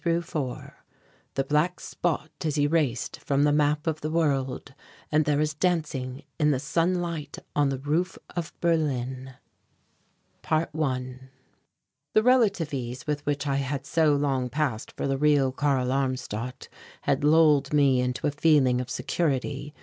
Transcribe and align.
CHAPTER 0.03 0.19
XIV 0.21 0.73
THE 1.35 1.43
BLACK 1.43 1.79
SPOT 1.79 2.31
IS 2.43 2.57
ERASED 2.57 3.17
FROM 3.17 3.43
THE 3.43 3.51
MAP 3.51 3.85
OF 3.85 4.01
THE 4.01 4.09
WORLD 4.09 4.73
AND 5.11 5.25
THERE 5.25 5.41
IS 5.41 5.53
DANCING 5.53 6.23
IN 6.39 6.49
THE 6.49 6.57
SUNLIGHT 6.59 7.37
ON 7.55 7.69
THE 7.69 7.77
ROOF 7.77 8.17
OF 8.35 8.51
BERLIN 8.61 9.35
~1~ 10.43 11.19
The 12.13 12.23
relative 12.23 12.73
ease 12.73 13.05
with 13.05 13.23
which 13.27 13.45
I 13.45 13.57
had 13.57 13.85
so 13.85 14.15
long 14.15 14.49
passed 14.49 14.91
for 14.93 15.05
the 15.07 15.19
real 15.19 15.51
Karl 15.51 15.91
Armstadt 15.91 16.67
had 17.03 17.23
lulled 17.23 17.71
me 17.71 17.99
into 18.01 18.25
a 18.25 18.31
feeling 18.31 18.81
of 18.81 18.89
security. 18.89 19.71